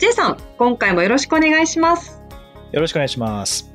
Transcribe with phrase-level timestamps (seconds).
[0.00, 2.22] J さん、今回もよろしくお願いします。
[2.72, 3.70] よろしくお願いします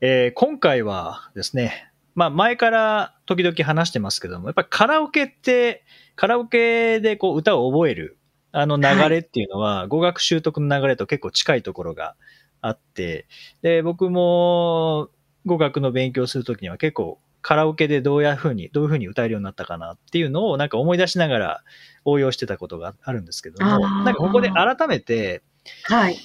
[0.00, 5.84] えー今回はですね、まあ前から時々話してますけども、やっぱりカラオケって、
[6.16, 8.18] カラオケでこう歌を覚える、
[8.50, 12.16] あの流れっていうのは、語学習得の流れと結構近いところが
[12.60, 13.28] あって、
[13.62, 15.10] で、僕も
[15.46, 21.64] 語学の勉強するときには結構カラオケでどういうふうに、どういうふうに歌えるようになったかなっていうのをなんか思い出しながら
[22.04, 25.42] 応用してたことがあるんですけども、なんかここで改めて、
[25.84, 26.16] はい。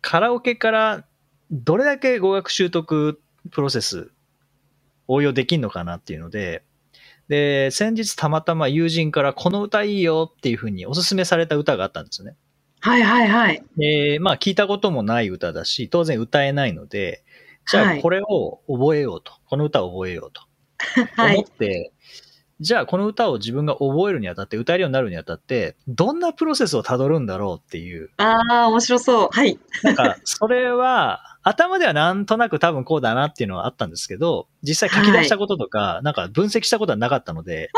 [0.00, 1.04] カラオケから
[1.50, 3.20] どれだけ語学習得
[3.50, 4.10] プロセス
[5.08, 6.62] 応用できんのかなっていうので、
[7.28, 12.36] で、先日たまたま友人からこの歌いいよっていうふうにおすすめされた歌があったんですよね。
[12.80, 13.64] はいはいはい。
[13.78, 17.24] で、まあ聞いたこともない歌だし、当然歌えないので、
[17.70, 20.42] じゃはいあこれを覚えようと、この歌を覚えようと
[20.96, 21.44] 思っ はい。
[21.44, 21.92] て、
[22.60, 29.28] じゃあこの歌を自分が覚えるにあたって、歌えるようになるにあたって、どんなプロセスをたどるんだろうっていう、ああ、面白そう。
[29.32, 29.58] はい。
[29.82, 37.70] なんか、それは、頭ではなんとなく多分こうだなっていうのはあったんですけど、実際書き出したこととか、なんか分析したことはなかったので、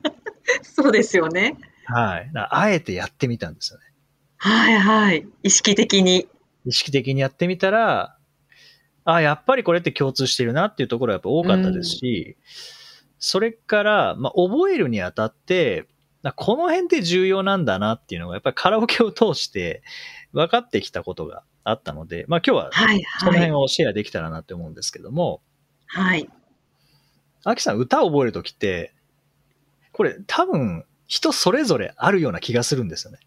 [0.62, 1.56] そうですよね。
[1.86, 2.30] はい。
[2.34, 3.84] あえてやってみたんですよね。
[4.36, 5.26] はいはい。
[5.42, 6.28] 意識的に。
[6.64, 8.16] 意識的にやってみたら、
[9.04, 12.36] あやっぱりこれって共通してるなっていうところはやっぱ多かったですし、
[13.18, 15.86] それから、まあ、覚えるにあたって、
[16.22, 19.82] なこの辺って重要なんだなっていうのが、やっぱりカラオケを通して
[20.32, 23.40] 分かってきたことがあったので、まあ今日ははいそのはい。
[23.40, 25.42] 辺をシェアできたらなって思うんですけども、
[25.86, 26.28] はい。
[27.44, 28.94] アキさん歌を覚えるときって、
[29.92, 33.18] これ多分人それぞれあるような気がするんですよね。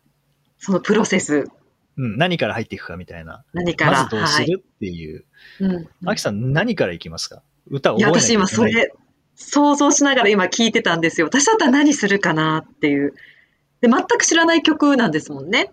[0.57, 1.47] そのプロセス。
[1.95, 3.43] うん、何から入っていくかみたいな。
[3.53, 4.03] 何から。
[4.03, 5.25] まずどうするっていう。
[5.59, 5.75] はい。
[5.75, 6.09] うん。
[6.09, 7.43] アキさん何からいきますか？
[7.69, 8.21] 歌覚えないけない。
[8.21, 8.93] 私今それ、
[9.35, 11.27] 想像しながら今聞いてたんですよ。
[11.27, 13.13] 私だったら何するかなっていう。
[13.81, 15.71] で、全く知らない曲なんですもんね。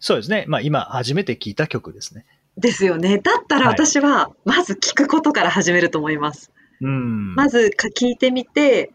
[0.00, 0.44] そうですね。
[0.48, 2.26] まあ今初めて聞いた曲ですね。
[2.56, 3.18] ですよね。
[3.18, 6.52] だったらはい私は、まず聞くことから始めると思います。
[6.80, 7.34] うん。
[7.34, 8.92] まずか聞いてみて、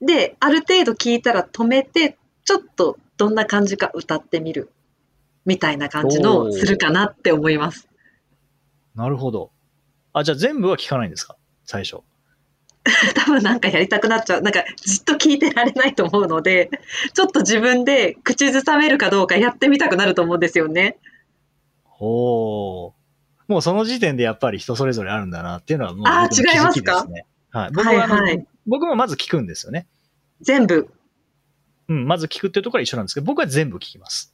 [0.00, 4.72] で、ある程度聞いたら止めて、ちょっとどんな感じか歌ってみる。
[5.44, 7.86] みたいな感じのするかなって思います。
[8.94, 9.50] なるほど。
[10.14, 11.36] あ、じゃあ全部は聞かないんですか？
[11.66, 11.98] 最初。
[13.14, 14.42] 多分なんかやりたくなっちゃう。
[14.42, 16.70] なんかじっと聞いてられないと思うので、
[17.12, 20.96] ちょっと自分で口ずさめるかどうかやってみたくなると思うんですよね。
[21.98, 22.92] おー
[23.48, 26.94] もうその時点でやっぱり人それぞれあるんだなっていうのはもうあー僕の気づき違いますか？
[27.02, 27.26] ですね。
[27.50, 27.70] はい。
[27.72, 29.86] 僕ははいはい僕もまず聞くんですよね。
[30.40, 30.88] 全部。
[31.90, 34.32] うん、まず聞くっていうところは一緒なんですけど、僕は全部聞きます。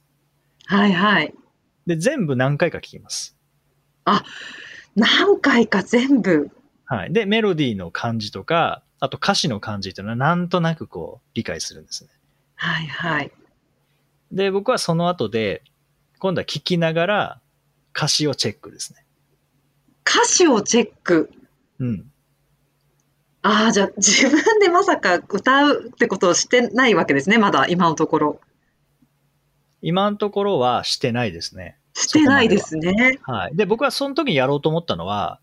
[0.67, 1.33] はいはい。
[1.87, 3.35] で、全部何回か聞きます。
[4.95, 6.51] 何回か全部。
[6.85, 7.13] はい。
[7.13, 12.11] で、メロディーの感じとか、あと歌詞の感じっていうのはなんとなくこう理解するんですね。
[12.55, 13.31] はいはい。
[14.31, 15.63] で、僕はその後で、
[16.19, 17.41] 今度は聞きながら
[17.95, 19.03] 歌詞をチェックですね。
[20.07, 21.31] 歌詞をチェック。
[21.79, 22.11] うん。
[23.41, 28.41] ああ、じゃあ自分でまさか歌うってことをしてないわけですね、まだ今のところ。
[29.81, 31.77] 今のところはしてないですね。
[31.93, 33.19] してないですね。
[33.23, 33.55] はい。
[33.55, 35.39] で、僕はその時にやろうと思ったのは、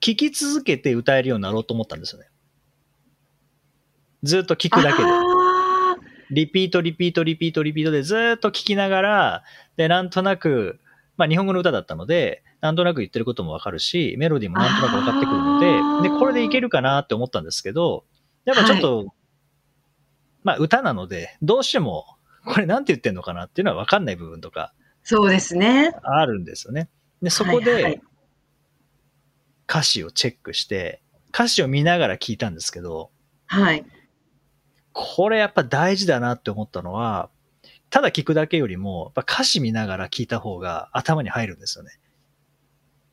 [0.00, 2.28] 聞き続けて歌えるようになろうと思ったんですよね。
[4.22, 5.08] ずっと聞くだけで。
[5.08, 5.96] あ
[6.30, 9.44] リピート、リピート、リピート、リピートでずーっと聞きながら、
[9.76, 10.80] で、なんとなく、
[11.16, 15.60] まあ日本語の歌だったので、なんとなく言ってることもわかるし、メロディーもなんとなく分かってくるの
[16.02, 18.04] で、で、これでいけるかなって思ったんですけど、
[18.44, 19.14] やっぱちょっと、
[20.42, 22.06] まあ歌なので、どうしても、
[22.44, 24.74] これなんて言ってんのかなっていうのはわかんない部分とか
[25.04, 25.92] そうですね。
[26.02, 26.88] あるんですよね。
[27.20, 28.02] で、そこはいはいで
[29.68, 31.00] 歌詞をチェックして、
[31.32, 33.10] 歌詞を見ながら聞いたんですけど、
[33.46, 33.86] はい。
[34.92, 37.30] これやっぱ大事だなって思ったのは、
[37.92, 41.90] ただ聞くだけよりも、やっぱ歌詞見ながら聞いた方が頭に入るんですよね。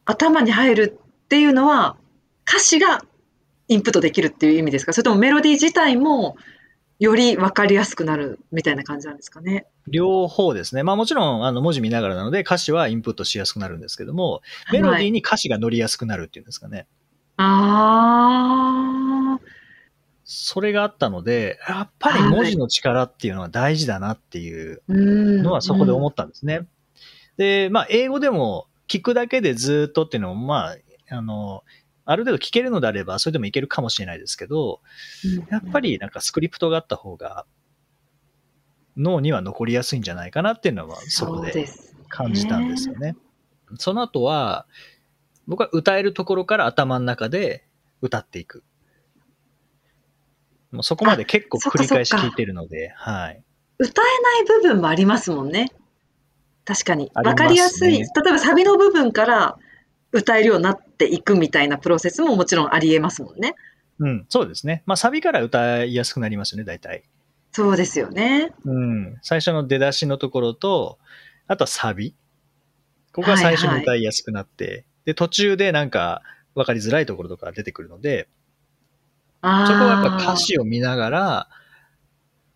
[0.06, 1.98] 頭に入るっていうのは、
[2.48, 3.04] 歌詞が
[3.68, 4.94] インプットできるっていう意味ですか？
[4.94, 6.38] それともメロディー自体も
[6.98, 9.68] より分かりやすくなるみたいな感じなんですかね？
[9.88, 10.84] 両方ですね。
[10.84, 14.42] まあもちろんあの文字見ながらなので歌詞はインプットしやすくなるんですけども、
[14.72, 16.88] メロディーに歌詞が乗りやすくなるっていうんですかね。
[17.36, 19.09] ああ。
[20.32, 26.68] それがあったので、やっぱり文字の力っていうのは大事だなっていうののはそこで思ったんですね。
[27.38, 30.76] で、まあ、英語でも聞くだけでずっとっていうのも、ま
[31.10, 31.64] あ、あの、
[32.06, 34.82] ある程度聞けるのであれば、それでもいけるかもしれないですけど、
[35.50, 37.48] やっぱりなんかスクリプトがあった方が、
[38.98, 41.68] 脳には残りやすいんじゃないかなっていうのは、そこで
[42.08, 43.16] 感じたんですよね。
[43.80, 44.68] その後は、
[45.48, 47.66] 僕は歌えるところから頭の中で
[48.04, 48.64] 歌っていく。
[50.72, 53.44] もうそこまで結構繰り返し聞いてるので、はい。
[53.80, 55.72] 歌えない部分もありますもんね。
[56.66, 57.12] 確かに。
[57.16, 58.00] わ、ね、かりやすい。
[58.00, 59.58] 例えばサビの部分から
[60.12, 63.56] 歌えるようになっていくみたいなプロセスももちろんありえますもんね。
[64.00, 64.84] うん、そうですね。
[64.86, 67.04] まあサビから歌いやすくなりますよね、大体。
[67.52, 68.54] そうですよね。
[68.64, 69.18] うん。
[69.22, 71.00] 最初の出だしのところと、
[71.48, 72.16] あとはサビ。
[73.12, 76.22] ここが最初に歌いやすくなって、はいはい、で、途中でなんか
[76.54, 78.28] 分かりづらいところとか出てくるので、
[79.42, 81.50] そこはやっぱ歌詞を見ながら、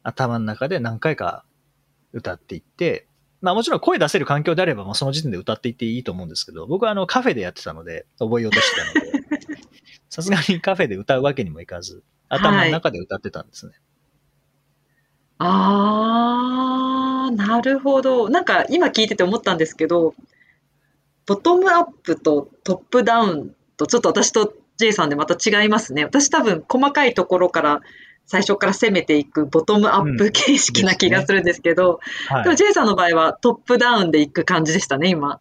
[0.04, 1.46] 頭の中で何回か
[2.12, 3.08] 歌っていって、
[3.42, 9.58] まあもちろん声出せる環境であれば、もうその時点で歌っていっていいと思うんですけど、僕はあのカフェでやってたので、覚えようとしてたので、
[10.10, 13.72] さすがにカフェで歌うわけにもいかず、頭の中で歌ってたんですね。
[13.72, 13.82] はい
[15.46, 18.30] ああ、なるほど。
[18.30, 20.14] なんか今聞いてて思ったんですけど、
[21.26, 26.04] ボトムアップとトップダウンとちょっと私と J さんでまた違いますね。
[26.04, 27.82] 私多分細かいところから
[28.26, 32.00] 最初から攻めていくボトムアップ形式な気がするんですけど、
[32.32, 35.40] うんねはい、J さんの場合はトップダウンでいく感じでしたね、今。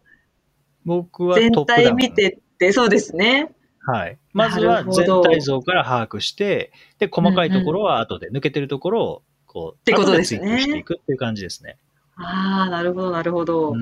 [0.85, 3.51] 僕は全体見てって、そうですね。
[3.85, 4.17] はい。
[4.33, 10.61] まずは全体像から把握して、で、細かいところは後で、抜けてるところをこう、ってことですね。
[10.61, 11.77] していくっていう感じですね。
[12.15, 13.73] ああ、なるほど、なるほど。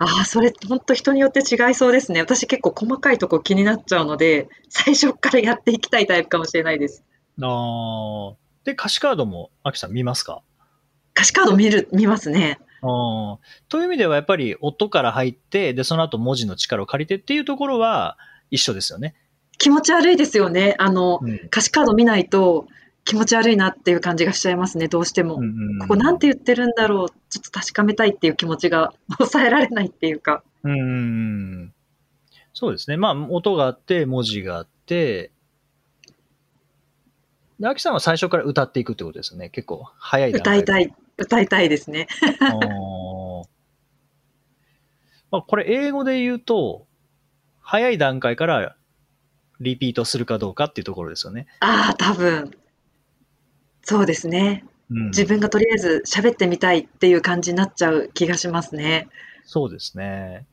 [0.00, 2.20] ああ、それ、本当人によって違いそうですね。
[2.20, 7.04] 私結構細かいとこ気になっちゃうので、最初からやっていきたいタイプかもしれないです。
[7.42, 8.36] ああ。
[8.64, 10.42] で、歌詞カードも、アキさん見ますか？
[11.14, 12.60] 歌詞カード見る、見ますね。
[12.80, 18.16] あという意味ではやっぱり音から入って、で、その後文字の力を借りてっていうところは
[18.52, 19.16] 一緒ですよね。
[19.58, 20.76] 気持ち悪いですよね。
[20.78, 22.68] あの、うん、歌詞カード見ないと、
[23.08, 25.36] 気持ち悪いなっていう感じがしちゃいますね、どうしても。
[25.36, 30.44] うんうん、ここなんて言ってるんだろう、ちょっと確かめたいっていう気持ちが 抑えられないっていうか。
[30.62, 31.72] うん。
[32.52, 32.98] そうですね。
[32.98, 35.30] まあ、音があって、文字があって、
[37.58, 39.48] で、秋さんは最初から歌っていくってことですよね。
[39.48, 42.08] 結構早い歌いたい、歌いたいですね。
[45.30, 46.86] まあ、これ英語で言うと、
[47.62, 48.76] 早い段階から
[49.60, 51.46] リピートするかどうかっていうところですよね。
[51.60, 52.52] ああ、多分。
[53.88, 54.66] そうですね。
[54.90, 59.08] うん、自分がとりあえず喋ってみたいっていう感じになっちゃう気がしますね。
[59.44, 60.44] そうですね。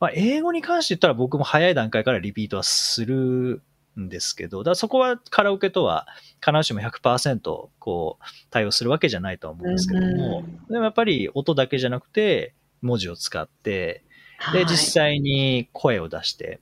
[0.00, 3.62] まあ、英語に関して言ったら僕も早い段階からリピートはする
[3.96, 6.08] んですけど、だそこはカラオケとは
[6.44, 14.02] 必ずしも100%こう対応するわけじゃないとは思うんですけども、でもやっぱり音だけじゃなくて文字を使って、
[14.52, 16.58] で、実際に声を出して、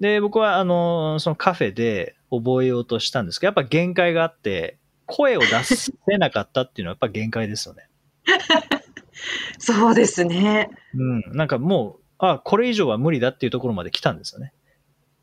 [0.00, 7.88] で、僕はあの、そのカフェで覚えようとしたんですけど、やっぱ限界があって、声を出せなかったっていうのはやっぱ限界ですよね。
[9.58, 10.70] そうですね。
[10.94, 11.36] うん。
[11.36, 14.52] なんかもう、あ、これ以上は無理だっていうところまで来たんですよね。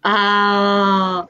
[0.04, 1.30] ああ、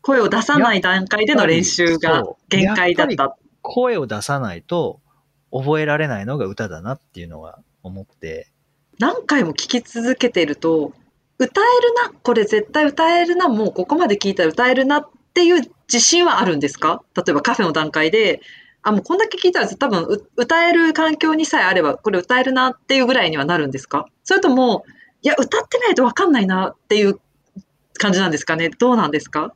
[0.00, 3.36] 声を出さない段階での練習が限界だった。
[3.62, 5.00] 声を出さないと
[5.52, 8.48] 覚えられないのが歌だなっていうのは思って。
[8.98, 10.92] 何回も聞き続けてると、
[11.44, 17.02] 歌えるな、これ絶対歌えるな、もうここまで聞いたら歌えるなっていう自信はあるんですか？
[17.16, 18.40] 例えばカフェの段階で、
[18.82, 20.06] あ、もうこんだけ聞いたら多分
[20.36, 24.06] 歌える環境にさえあれば、これ歌えるなっていうぐらいにはなるんですか？
[24.24, 24.84] それとも、
[25.22, 27.20] いや、歌ってないとわかんないなっていう
[27.94, 28.70] 感じなんですかね？
[28.70, 29.54] どうなんですか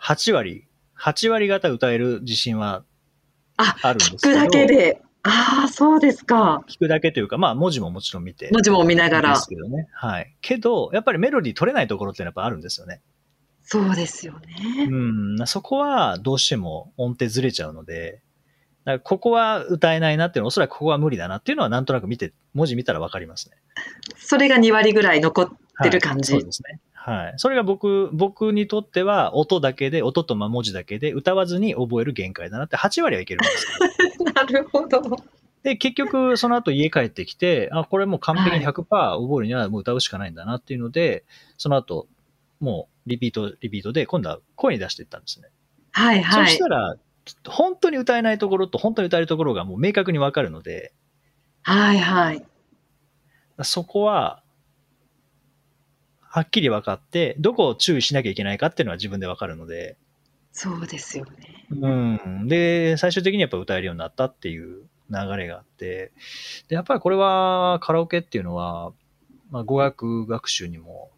[0.00, 0.66] ?8 割。
[0.98, 2.84] 8割方歌える自信は
[3.56, 4.38] あるんですけど。
[4.38, 5.02] 聞くだけで。
[5.24, 6.64] ああ、そうですか。
[6.68, 8.50] 聞くだけというか、まあ文字ももちろん見て。
[8.52, 9.30] 文字も見ながら。
[9.30, 9.88] ですけどね。
[9.92, 10.34] はい。
[10.40, 13.00] けど、やっぱりメロディー取れないところってやっぱあるんですよね。
[13.62, 14.88] そうですよね。
[14.90, 15.46] うん。
[15.46, 18.20] そこはどうしても音程ずれちゃうので、
[18.84, 23.56] だからここは歌えないなっていうのは、おそらくここは無理だなっていうのはなんとなく見て、文字見たらわかりますね。
[24.16, 25.48] それが2割ぐらい残っ
[25.82, 26.32] てる感じ。
[26.32, 26.80] はい、そうですね。
[26.94, 27.34] はい。
[27.36, 33.66] それが僕、僕にとっては音だけで、音とま文字だけで歌わずに覚える限界だなって8割はいけるんです
[34.34, 35.00] なるほど。
[35.62, 41.24] で、結局、その後家帰ってきて、あ、これもう完璧に100%覚えるにはもう歌うしかないんだなっていうので、
[41.56, 42.08] その後、
[42.58, 45.48] もうリピート、リピートで、今度は声に出していったんですね。
[45.92, 46.48] はいはい。
[46.48, 46.96] そしたら、
[47.46, 50.92] 本当に歌えないところと本当に歌えるところがもう明確にわかるので、
[51.62, 52.44] はいはい。
[53.62, 54.42] そこは、
[56.20, 59.96] はっきり分かって、どこを注意しなきゃいけないかっていうのは自分で分かるので、
[60.52, 61.66] そうですよね。
[61.70, 61.88] う
[62.44, 62.46] ん。
[62.46, 66.12] で、最終的にやっぱ歌えるようになったっていう流れがあって、
[66.68, 68.92] で、やっぱりこれはカラオケっていうのは、
[69.50, 71.10] まあ、語学学習にも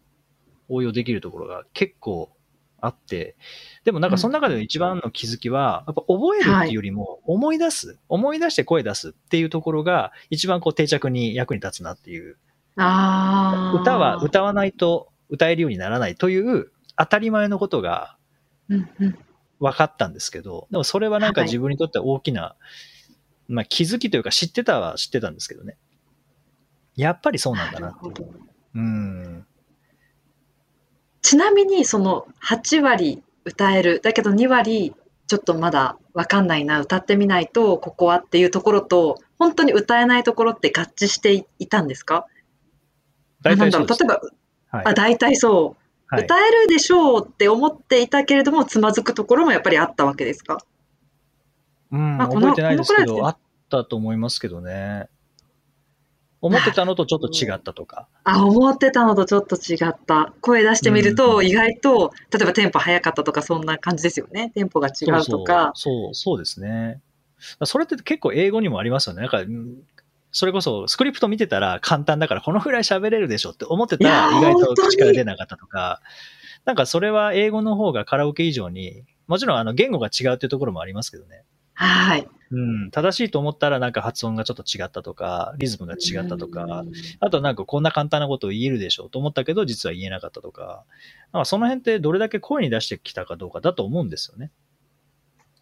[0.69, 2.31] 応用できるところが結構
[2.79, 3.35] あって、
[3.83, 12.37] でもなんかその中で一番の気づきは、やっぱ覚えるっていうよりも思い出す、思い出して声出すっていうところが一番こう定着に役に立つなっていう。
[12.77, 13.81] ああ。
[13.81, 18.15] 歌は歌わないと歌えるようにならないという当たり前のことが。
[18.67, 22.55] 分かったんですけど、でもそれはなんかはい自分にとっては大きな、
[23.47, 25.77] まあ気づきというか知ってたは知ってたんですけどね。
[26.95, 28.25] やっぱりそうなんだなってい
[28.75, 28.79] う。
[28.79, 29.45] ん。
[31.21, 34.93] ちなみにその8割歌えるだけど2割
[35.27, 42.27] ちょっとまだわかんないな歌ってみないとここはっていうところと本当に歌えないところって合致していたんですか？
[43.41, 44.03] 大体そううです。
[44.03, 44.21] 例えば、
[44.69, 50.59] はいあ大体そう、はい歌えるでしょうって思っていたけれどもつまずくところもやっぱりあったわけですか？
[51.91, 53.37] うん、まあこの覚えてないですけど、このくらいあっ
[53.69, 55.07] たと思いますけどね。
[56.41, 58.07] 思ってたのとちょっと違ったとか。
[58.23, 67.01] あ思ってたのとちょっと違った声出してみるとうん意外と例えばテンポ速かったとかそんな感じですよねテンポが違うとかそうそう、ですね。
[67.63, 69.21] それって結構英語にもありますよね。
[69.21, 69.77] なんか、うん
[70.37, 76.01] それこそスクリプト見てたら簡単だからこのぐらい喋れるでしょって思ってたら意外と口から出なかったとか、
[76.65, 81.45] なんかそれは英語の方がカラオケ以上に、もちろんあの言語が違うっていうところもありますけどね。
[81.73, 82.27] はい。
[82.51, 90.83] うん、正しいと思ったらなんか発音がちょっと違ったとか、リズムが違ったとか、うんあとなんかこんな簡単なことを言えるでしょうと思ったけど実は言えなかったとか、
[91.31, 94.51] なんかその辺ってどれだけ声に出してきたかどうかだと思うんですよね。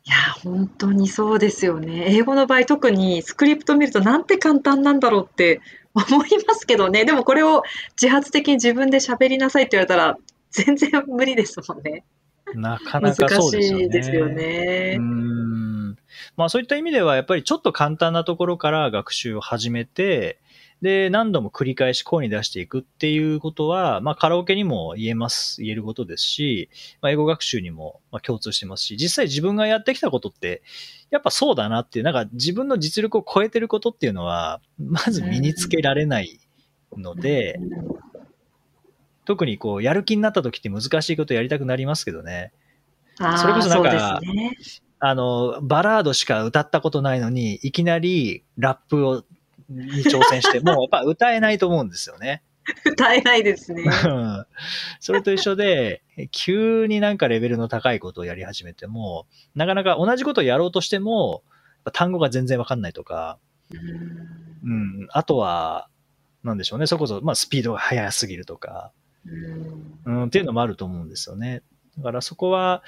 [0.06, 2.06] いや、本当にそうですよね。
[2.08, 5.62] 英語の場合、特にスクリプト見るとなんて簡単なんだろうって
[5.96, 7.06] 思いますけどね。
[7.06, 7.64] でもこれを
[8.02, 10.18] 自発的に自分で喋りなさいって言われたら
[10.52, 12.04] 全然無理ですもんね。
[12.54, 13.84] なかな難かそうですよね。
[13.84, 15.02] しいですよねうー。
[15.02, 15.98] ん
[16.36, 20.40] まあそういった意味ではやっぱりちょっと簡単なところから学習を始めて、
[20.84, 26.70] で、何度も繰り返し声に出していくっていうことは、まあカラオケにも言えます、言えることですし、
[27.02, 30.62] まあ英語学習にもまあ共通してますし、実際自分がやってきたことって、
[31.10, 36.42] やっぱそうだなっていう、なんか自分の実力を超えてることっていうのは、まず身につけられない
[36.98, 37.62] ので、
[39.24, 42.52] 特にこう、やる気になった時って難しいことやりたくなりますけどね。
[43.38, 44.20] それこそなんか。
[45.06, 49.24] あの、バラードしか歌ったことないのに、いきなりラップを、
[49.70, 52.44] に挑戦して、もうやっぱ歌えないと思うんですよね。
[52.86, 53.84] 歌えないですね。
[53.84, 54.46] うん。
[55.00, 56.02] それと一緒で、
[56.32, 61.44] 急になんかレベルの高いことをやり始めても、なかなか同じことをやろうとしても、
[61.92, 63.38] 単語が全然わかんないとか、
[63.72, 65.90] うんうん、あとは、
[66.44, 68.92] なんでしょうね、それこそ、まあ、スピードが速すぎるとか、
[70.06, 70.20] うん。
[70.20, 71.64] うん、っていうのもあると思うんですよね。
[71.98, 72.84] だからそこは、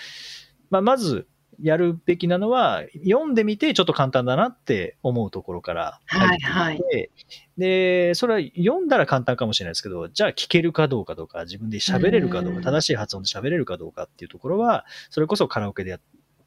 [0.70, 1.27] まあ、まず
[1.62, 7.10] やるべきなのは、読んでみてちょっと簡単だなって思うところから入っていって、はい。
[7.58, 12.64] で、それは読んだら簡単かもしれないですけど、じゃあ聞けるかどうかとか、自分で喋れるかどうか、うん。
[12.64, 16.00] 正しい発音で喋れるかどうかっていうところは、それこそカラオケでやっ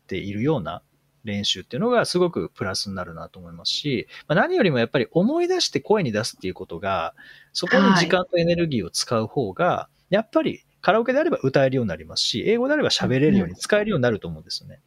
[0.07, 0.83] ているような
[1.25, 7.15] 練習っていうのがすごくプラスになるなと思いますし、まあ、何よりもやっぱり思い出して声に出すっていうことが、
[7.53, 14.81] そこに時間とエネルギーを使う方が、やっぱりカラオケであれば歌えるようになりますし、英語であれば喋れるように使えるようになると思うんですよね。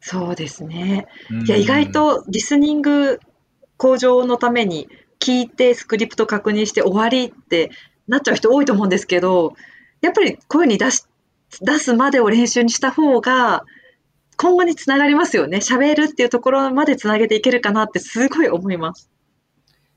[0.00, 1.06] そうですね。
[1.30, 3.20] うんいや、意外、とリスニング
[3.76, 4.88] 向上のために
[5.18, 7.70] 聞いてスクリプト確認して終わりって
[8.06, 9.54] なっちゃう人多いと思うんですけど、
[10.00, 11.04] やっぱり声に出し
[11.60, 13.64] 出すまでを練習にした方が
[14.36, 15.58] 今後につながりますよね。
[15.58, 19.10] 喋るっていうところまでつなげていけるかなってすごい思います。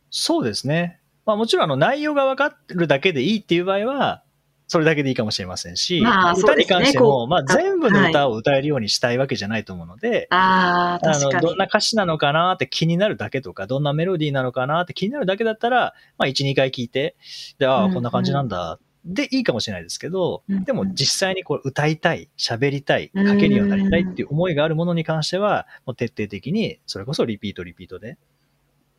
[0.10, 1.00] そうですね。
[1.26, 4.24] まあもちろんあの内容が分かるだけでいいっていう場合は、
[4.70, 11.58] それだけでいいかもしれませんし、まあ歌に関しても、まあ全部の歌を歌えるようにしたいわけじゃないと思うので、ああ、あの、どん。
[11.58, 17.16] な歌詞なのかなって気になるだけとか、どんなメロディーなのかなって気になるだけだったら、まあ1、2回聞いて、
[17.58, 18.80] で、ああ、うんうんこんな感じなんだ。
[19.06, 28.20] でいいかもしれないですけど、うんうんでも実際にこう歌いたい、喋りたい、書けるようになりたいっていう思いがあるものに関しては、もう徹底的に、それこそリピートリピートで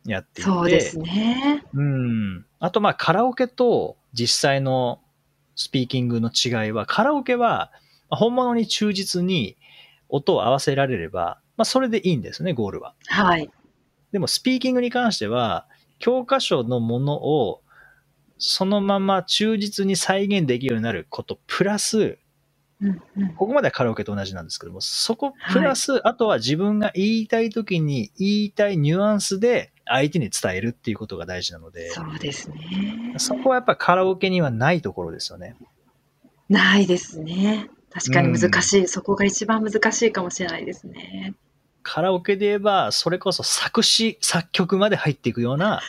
[0.05, 1.63] やっていって、そうですね。
[1.73, 2.45] うん。
[2.59, 4.99] あと、まあ、カラオケと実際の
[5.55, 7.71] スピーキングの違いは、カラオケは
[8.09, 9.57] まあ本物に忠実に
[10.09, 12.95] 音を合わせられれば、まあ、それでいいんですね、ゴールは。
[13.07, 13.49] はい。
[14.11, 15.67] でも、スピーキングに関しては、
[15.99, 17.61] 教科書のものを
[18.41, 22.17] そのまま忠実に再現できるようになること、プラス、
[22.81, 33.13] うんうんここまではカラオケと同じなんですけども、そこプラス、あとは自分が言いたいときに言いたいニュアンスで相手に伝えるっていうことが大事なので、そうですね。
[33.17, 35.55] そこはやっぱカラオケにはないところですよね。
[36.49, 37.69] ないですね。
[37.91, 41.33] 確かに難しい、そこが一番難しいかもしれないですね。
[41.83, 45.81] カラオケで言えば、それこそ作詞、作曲まで入っていくような、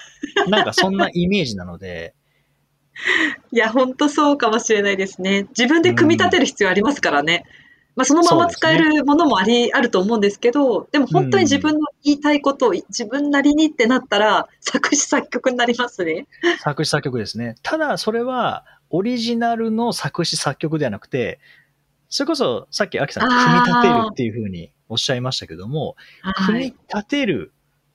[0.49, 2.15] なんかそんなイメージなので、
[3.53, 5.45] いや、本当そうかもしれないですね。
[5.57, 7.45] 自分で組み立てる必要ありますからね。
[7.95, 16.27] まあ、そのまま使えるものもあり、あると思うんですけど、でも本当に自分の言いたいことを自分なりにってなったら、作詞作曲になりますね。
[16.61, 17.57] 作詞作曲ですね。
[17.63, 21.39] ただ、それは、オリジナルの作詞作曲ではなくて、
[22.09, 25.97] それこそ、さっきアキさん、組み立てるっていうふうにおっしゃいましたけども、
[26.47, 27.53] 組み立てる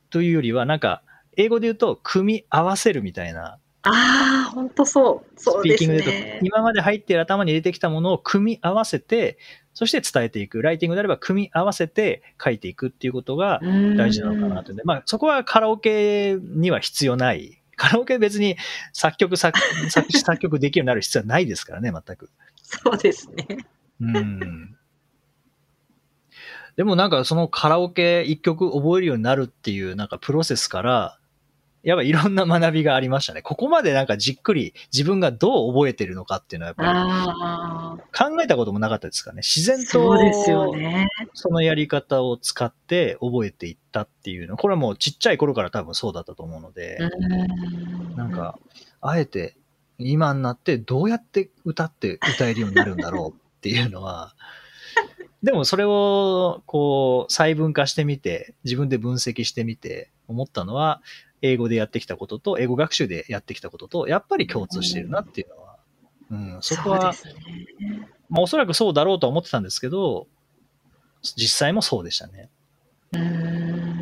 [0.10, 1.01] というよりは、なんか、
[1.38, 3.60] 英語で言うと、組み合わせるみたいな。
[3.88, 5.39] ああ、本当そう。
[5.39, 6.00] そうですね。
[6.00, 9.38] スピーキングで今まで入っている頭に入れてきたものを組み合わせて、
[9.74, 10.62] そして伝えていく。
[10.62, 13.60] ライティングであれば組み合わせて書いていくっていうことが
[13.96, 14.74] 大事なのかなと。
[14.84, 17.62] まあ、そこはカラオケには必要ない。
[17.77, 18.58] カラオケ別に
[18.91, 19.60] 作曲作、
[19.91, 22.32] 作詞作曲できるようになる必要はないですからね、全く。
[22.63, 23.46] そうですね。
[24.01, 24.75] うん。
[26.75, 31.20] でもなんかそのカラオケ一曲覚えるようになるっていうなんかプロセスから、
[31.84, 33.41] やっぱいろんな学びがありましたね。
[33.41, 39.38] ここまでなんかじっくり自分がどう覚えてるのかっていうのはやっぱり考えたこともなかったですかね。
[39.38, 40.17] 自然と
[41.34, 44.57] そのやり方を使って覚えていったっていうの。
[44.57, 47.00] これはもうちっちゃい頃から多分そうだったと思うので、
[48.15, 48.60] なんか、
[49.00, 49.55] あえて
[50.00, 54.36] 今になってどうやって歌って歌えるようになるんだろうっていうのは、
[55.43, 61.01] でもそれをこう細分化してみて、自分で分析してみて思ったのは、
[61.41, 65.77] 英語でやってきたことと、英語学習でやってきたことと、やっぱり共通しているなっていうのは、
[66.32, 70.27] うん、そこは、ね、まあおそらくそうだろうとは思ってたんですけど、
[71.36, 72.50] 実際もそうでしたね。
[73.13, 73.98] うん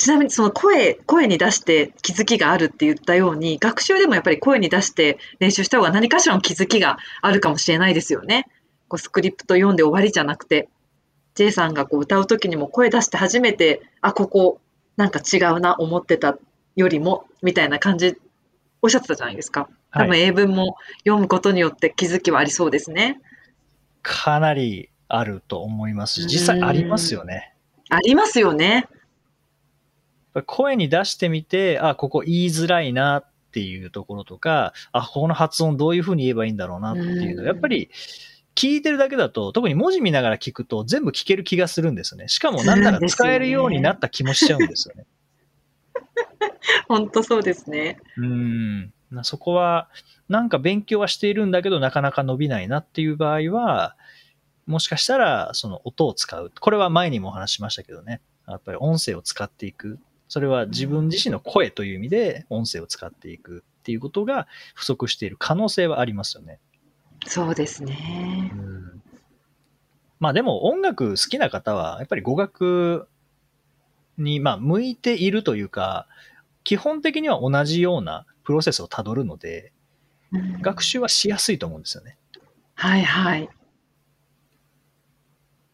[0.00, 8.46] ちなみにその声、声に出して気づきがあるって言ったように、学習でもやっぱり声に出して練習した方が何かしらの気づきがあるかもしれないですよね。
[8.88, 10.70] こうスクリプト読んで終わりじゃなくて、
[11.34, 14.60] J さんがこう歌う時にも声出して初めて、あ、ここ
[14.96, 16.36] なんか違うな、思ってた
[16.76, 18.16] よりも、みたいな感じ、
[18.82, 19.68] おっしゃってたじゃないですか。
[19.92, 23.20] 多分英文も読むことによって気づきはありそうですね。
[24.02, 27.54] かなりあると思いますし、実際ありますよね。
[27.88, 28.88] ありますよね。
[30.46, 37.90] 声に出してみて、あ、ここ言いづらいなっていうところとか、あ、ここの発音どういうふうに言えばいいんだろうなっていうのやっぱり
[38.60, 42.28] 聞いてるだけだと、特に文字見ながら聞くと全部聞ける気がするんですよね。
[42.28, 45.06] しかもなんなら使えるようになった気もしちゃうんですよね。
[46.86, 47.98] 本当そうですね。
[48.18, 48.92] うん。
[49.22, 49.88] そこは、
[50.28, 53.96] なんか勉強はしているんだけど、なかなか伸びないなっていう場合は、
[54.66, 56.52] もしかしたら、その音を使う。
[56.60, 58.20] これは前にもお話しましたけどね。
[58.46, 59.98] やっぱり音声を使っていく。
[60.28, 66.60] それは自分自身の声という意味で音声を使っていくっていうことが不足している可能性はありますよね。
[67.26, 68.50] そうですね。
[68.54, 69.02] うん、
[70.18, 73.08] まあでも音楽好きな方は、やっぱり語学
[74.18, 76.06] に、まあ、向いているというか、
[76.64, 79.72] 基本的には同じようなプロセスをたどるので、
[80.32, 82.16] うん、学習はしやすいと思うんですよね。
[82.74, 83.48] はいはい。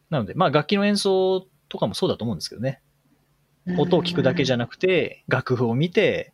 [0.09, 2.81] なので、まあ楽器の演奏とかもそうだと思うんですけどね。
[3.77, 6.33] 音を聞くだけじゃなくて、楽譜を見て、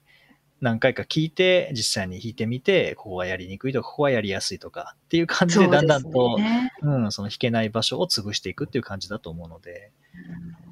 [0.63, 9.91] 何回か聞いて、実際に弾いてみて、ここがやりにくいとか、ここはやりやすいとかっていう感じで、だんだんと、ね、うん、その弾けない場所を潰していくっていう感じだと思うので、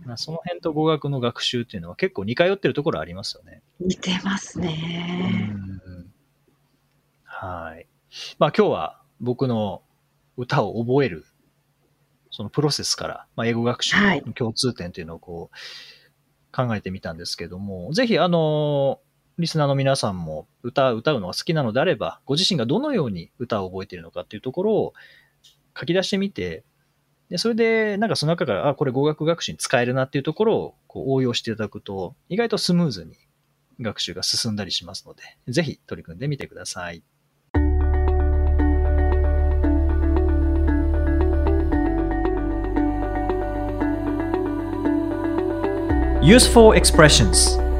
[0.05, 3.61] まあ、その辺と語学の学習っていうのは結構似通ってるところありますよね。
[3.81, 5.53] 似てますね。
[7.23, 7.85] はい。
[8.39, 9.81] まあ今日は僕の
[10.37, 11.25] 歌を覚える、
[12.29, 19.01] そのプロセスから、まあ、英語学習の共通点っていうのをこう、考えてみたんですけども、ぜひあの
[19.37, 24.93] リスナーの皆さんも歌、歌うのが好きなのであれば、ご自身がどのように歌を覚えているのかっていうところを
[25.77, 26.63] 書き出してみて、
[27.29, 33.15] でそれで、なんかその中から、あ、これ語学学習に使えるなっていうところをこう応用していただくと、意外とスムーズに
[33.79, 37.03] 学習が進んだりしますので、ぜひ取り組んでみてください。
[46.21, 47.70] Useful expressions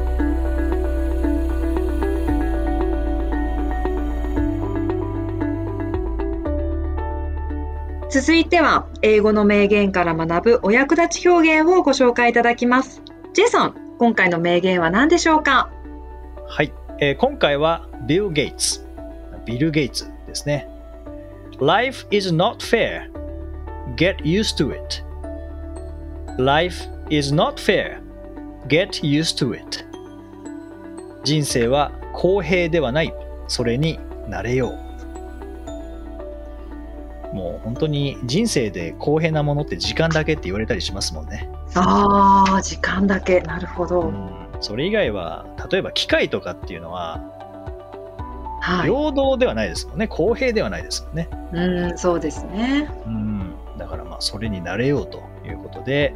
[8.12, 13.00] 続いては、英語の名言から学ぶお役立ち表現をご紹介いただきます。
[13.32, 15.70] ジェイソン、今回の名言は何でしょうか？
[16.46, 18.86] はい、えー、今回はビル・ゲイツ。
[19.46, 20.68] ビル・ゲイツですね。
[21.58, 23.10] Life is not fair.
[23.96, 25.02] Get used to it.
[26.36, 28.02] Life is not fair.
[28.68, 29.86] Get used to it.
[31.24, 33.14] 人生は公平ではない。
[33.48, 33.98] それに
[34.28, 34.91] なれよう。
[37.32, 41.48] もう本当に人生で公平なものって時間だけって言われたりしますもんね。
[41.74, 43.40] ああ、時間だけ。
[43.40, 44.00] なるほど。
[44.02, 47.20] うん、それ以外は、例えば機械とかっていうのは、
[48.60, 48.90] はい。
[48.90, 50.06] 平等ではないですもんね。
[50.06, 51.28] 公平ではないですもんね。
[51.52, 52.88] うん、そうですね。
[53.06, 53.54] うん。
[53.78, 56.14] だからまあ、それになれようということで、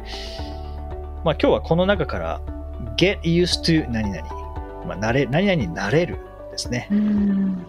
[1.23, 2.41] まあ今日はこの中から、
[2.95, 4.27] get used to 何々。
[4.85, 6.19] まあ、なれ、何々になれる
[6.51, 6.87] ですね。
[6.91, 7.65] うん。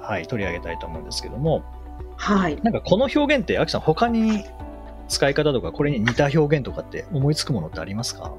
[0.00, 1.62] はい、取り上げたいと思うんですけども、
[2.16, 2.58] はい。
[2.62, 4.44] なんかこの表現って、アキさん、他に
[5.08, 8.32] 使い方とか、これに似た表現とかって思いつくものってありますか？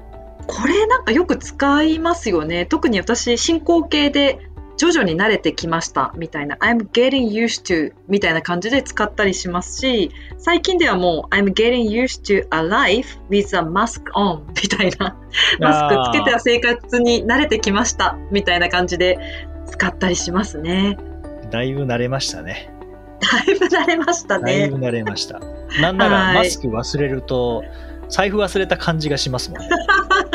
[0.46, 2.66] これなんかよく使いますよね。
[2.66, 4.38] 特に私、進行形で
[4.78, 14.44] 徐々に慣れてきましたみたいな I'm getting used to みたいな感じで使ったりしますし、最近ではもう I'm getting used to a life with a mask on
[14.50, 15.16] みたいな、
[15.58, 19.18] マスクつけては生活に慣れてきましたみたいな感じで
[19.66, 20.96] 使ったりしますね。
[21.50, 22.72] だいぶ慣れましたね。
[23.20, 24.58] だいぶ慣れましたね。
[24.58, 25.40] だいぶ慣れました。
[25.80, 27.64] なんなら、はいマスク忘れると、
[28.08, 29.68] 財布忘れた感じがしますもんね。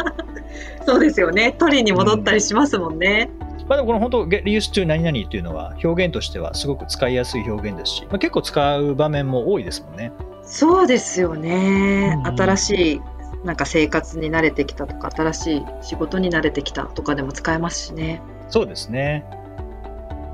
[0.85, 1.55] そうですよね。
[1.57, 3.29] 取りに戻ったりしますもんね。
[3.67, 10.11] まあでもこの本当、get used to 何々っていうのは表現としてはすごく使いやすい表現ですし、まあ、結構使う場面も多いですもんね。
[10.43, 12.15] そうですよね。
[12.25, 13.01] うん新しい
[13.43, 18.21] なんか生活に慣れてきたとか、新しい仕事に慣れてきたとかでも使えますしね。
[18.47, 19.25] そうですね。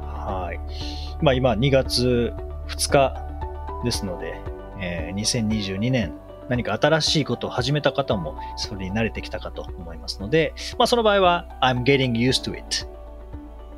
[0.03, 0.59] はい。
[1.21, 2.33] まあ今2月
[2.67, 3.15] 2日
[3.83, 4.41] ですので、
[4.79, 6.13] えー2022年
[6.47, 12.87] 何か新しいことを始めた方もそれに慣れてきたかと思いますので、まあその場合は I'm getting used to it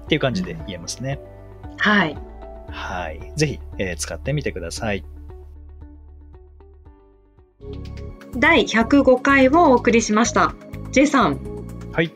[0.06, 1.20] っていう感じで言えますね。
[1.78, 2.18] はい。
[2.70, 3.34] はい。
[3.36, 5.04] ぜひ、えー使ってみてください。
[8.38, 10.54] 第105回をお送りしました。
[10.92, 11.40] J さん、
[11.92, 12.12] はい。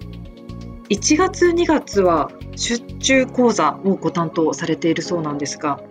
[0.90, 5.82] 1月2月は出中講座をご担当されているそうなんですが、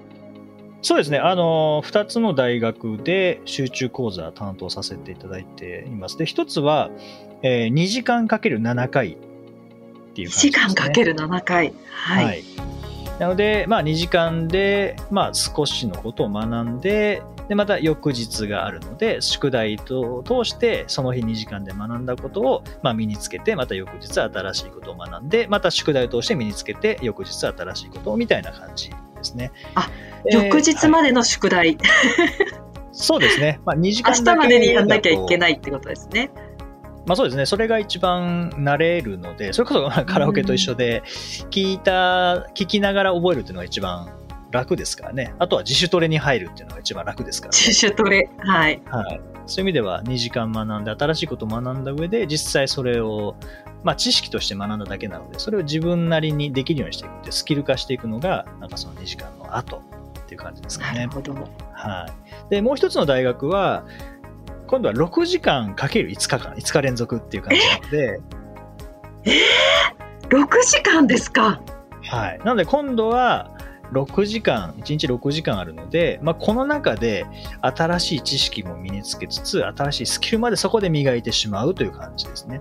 [0.85, 1.19] そうですね。
[1.19, 6.19] あの、2つの大学で集中講座担当させていただいています。
[6.19, 6.91] で、1つは、
[7.43, 9.17] えー2時間かける7回っ
[10.15, 10.69] ていう感じ時です、ね。
[10.69, 11.73] 間かける7回。
[11.91, 12.25] はい。
[12.27, 12.45] はい。
[13.19, 29.53] なので、まあ、2時間で、まあ、少しのことを学んで、で、また翌日があるので、宿題と通して、その日2時間で学んだことを、まあ、身につけて、また翌日新しいことを学んで、また宿題を通して身につけて、翌日新しいことを、みたいな感じですね。
[29.75, 29.89] あ
[30.31, 31.79] えー翌日はいまでの宿題、
[32.93, 33.61] そうですね。
[33.65, 35.39] まあ、2時間明日までにやんなきゃいけい。
[35.39, 36.31] ないってことですね。
[37.07, 37.47] まあそうですね。
[37.47, 41.03] それが一番慣れるので、それこそまあカラオケと一緒で、
[41.51, 44.09] 聞いた、聞きながら覚えるっていうのが一番
[44.51, 45.35] 楽ですからね。
[45.39, 48.31] あとは自主トレに入るっていうのが一番楽ですから、自主トレ。
[48.39, 48.83] はい。
[48.87, 49.21] はい。
[49.47, 53.37] そういう意味では2時間学んで、新しいことを学んだ上で、実際それを、
[53.83, 59.83] まあ知識として学んだだけなので、それを自分なりにできるようにしていくって、スキル化していくのが、なんかその2時間の後
[60.21, 61.11] っていう感じですかねなる。
[61.11, 61.35] ほど。
[61.73, 62.07] は
[62.49, 62.51] い。
[62.51, 63.85] で、もう一つの大学は、
[64.75, 68.21] 今度は6時間かける5日間、5日連続っていう感じなので、
[70.31, 71.63] 6時間ですか？
[72.03, 72.39] はい。
[72.41, 73.57] なので今度は
[73.93, 77.25] 6時間、1日6時間あるので、まあ、この中で
[77.61, 82.61] 新しい知識も身につけつつ、新しいスキルまでそこで磨いてしまうという感じですね。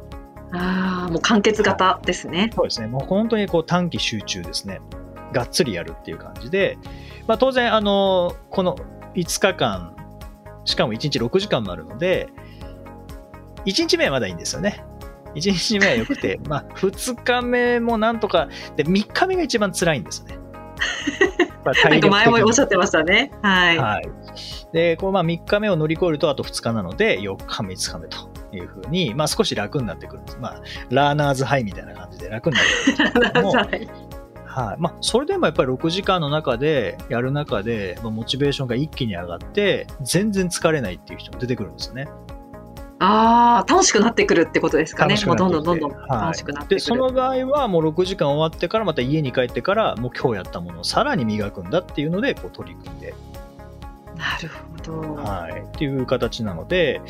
[0.52, 2.52] ああ、もう完結型ですね。
[2.54, 2.86] そうですね。
[2.86, 4.82] もう本当にこう短期集中ですね。
[5.32, 6.78] がっつりやるっていう感じで、
[7.26, 8.76] まあ、当然、あの、この
[9.16, 9.96] 5日間、
[10.66, 12.30] しかも1日6時間もあるので、
[13.66, 14.84] 1日目はまだいいんですよね。
[15.36, 20.38] 1日目は良くて、 まあ、2日目もなんとか、で、3日目が一番辛いんですね。
[21.66, 23.32] まあなんか前もおっしゃっってましたね。
[23.42, 23.78] はい。
[23.78, 24.10] はい。
[24.74, 28.18] で、こうまあ3日目を乗り越えるとあと2日なので、4日目、5日目と
[28.52, 30.38] いうふうに、まあ少し楽になってくるんです。
[30.42, 34.10] まあ、ラーナーズハイみたいな感じで楽になってくるんですけども
[34.54, 34.76] はいはい。
[34.80, 42.08] まあ、それでもやっぱり6時間の中で、やる中で、まあモチベーションが一気に上がって、全然疲れないっていう人も出てくるんですよね。
[43.00, 45.16] ああ、楽しくなってくるってことですかね。
[45.26, 46.80] もうどんどんどんどんはい楽しくなってで、くる。
[46.80, 53.14] その場合はもう6時間終わってから、また家に帰ってから、もう今日やったものをさらに磨くんだっていうので、こう取り組んで、
[54.16, 55.16] なるほど。
[55.16, 55.62] はい。
[55.62, 57.02] っていう形なので、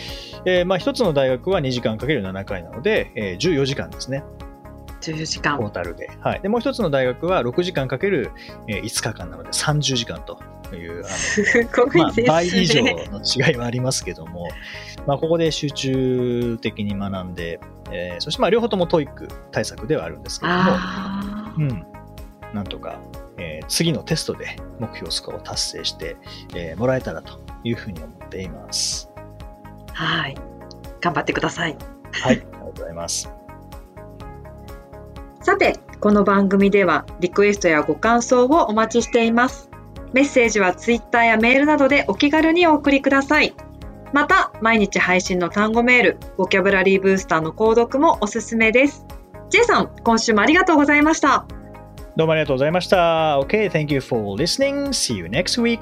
[0.45, 4.23] えーまあ一つの大学は2時間かける7回なので、えー14時間ですね。
[5.11, 5.41] 14時間。
[5.41, 6.09] トータルで。
[6.21, 6.41] はい。
[6.41, 8.31] で、もう一つの大学は6時間かける
[8.67, 10.39] えー5日間なので30時間と
[10.75, 14.47] いう、あの、 すご、まあ倍以上の違いはありますけども、
[15.05, 17.59] まあ、ここで集中的に学んで、
[17.91, 21.85] えーそしてまあ両方とも TOEIC 対策ではあるんですけども、あうん、
[22.53, 22.99] なんとか、
[23.37, 26.15] えー次のテストで目標スコアを達成して、
[26.55, 29.09] えーもらえたらというふうに思っています。
[29.93, 30.35] あ、はい。
[31.01, 31.77] 頑張ってください。
[32.11, 33.29] はい、ありがとうございます。
[35.43, 39.69] さて、この番組ではリクエストやご感想をお待ちしています。
[40.13, 43.53] メッセージは Twitter やメールなどでお気軽にお送りください。
[44.13, 49.05] また、毎日配信の単語メール、ボキャブラリーブースターの購読もおすすめです。
[49.49, 51.45] J さん、今週もありがとうございました。
[52.15, 53.37] どうもありがとうございました。
[53.41, 54.93] OK, thank you for listening.
[54.93, 55.81] See you next week.